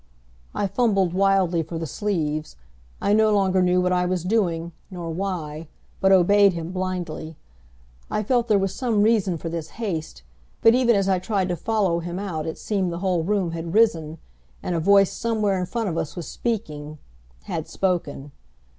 I 0.55 0.65
fumbled 0.65 1.13
wildly 1.13 1.61
for 1.61 1.77
the 1.77 1.85
sleeves. 1.85 2.55
I 2.99 3.13
no 3.13 3.31
longer 3.31 3.61
knew 3.61 3.79
what 3.81 3.91
I 3.93 4.07
was 4.07 4.23
doing, 4.23 4.71
nor 4.89 5.11
why, 5.11 5.67
but 5.99 6.11
obeyed 6.11 6.53
him 6.53 6.71
blindly. 6.71 7.37
I 8.09 8.23
felt 8.23 8.47
there 8.47 8.57
was 8.57 8.73
some 8.73 9.03
reason 9.03 9.37
for 9.37 9.47
this 9.47 9.67
haste, 9.77 10.23
but 10.63 10.73
even 10.73 10.95
as 10.95 11.07
I 11.07 11.19
tried 11.19 11.49
to 11.49 11.55
follow 11.55 11.99
him 11.99 12.17
out 12.17 12.47
it 12.47 12.57
seemed 12.57 12.91
the 12.91 12.97
whole 13.05 13.21
room 13.21 13.51
had 13.51 13.75
risen, 13.75 14.17
and 14.63 14.73
a 14.73 14.79
voice 14.79 15.11
somewhere 15.13 15.59
in 15.59 15.67
front 15.67 15.87
of 15.87 15.99
us 15.99 16.15
was 16.15 16.27
speaking 16.27 16.97
had 17.43 17.67
spoken. 17.67 18.31